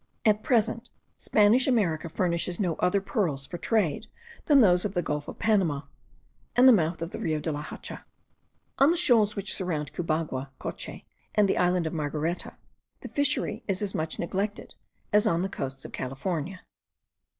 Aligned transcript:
At 0.25 0.41
present 0.41 0.89
Spanish 1.19 1.67
America 1.67 2.09
furnishes 2.09 2.59
no 2.59 2.73
other 2.77 2.99
pearls 2.99 3.45
for 3.45 3.59
trade 3.59 4.07
than 4.45 4.59
those 4.61 4.83
of 4.83 4.95
the 4.95 5.03
gulf 5.03 5.27
of 5.27 5.37
Panama, 5.37 5.81
and 6.55 6.67
the 6.67 6.71
mouth 6.73 7.03
of 7.03 7.11
the 7.11 7.19
Rio 7.19 7.39
de 7.39 7.51
la 7.51 7.61
Hacha. 7.61 8.03
On 8.79 8.89
the 8.89 8.97
shoals 8.97 9.35
which 9.35 9.53
surround 9.53 9.93
Cubagua, 9.93 10.49
Coche, 10.57 11.05
and 11.35 11.47
the 11.47 11.59
island 11.59 11.85
of 11.85 11.93
Margareta, 11.93 12.55
the 13.01 13.09
fishery 13.09 13.63
is 13.67 13.83
as 13.83 13.93
much 13.93 14.17
neglected 14.17 14.73
as 15.13 15.27
on 15.27 15.43
the 15.43 15.49
coasts 15.49 15.85
of 15.85 15.91
California. 15.93 16.61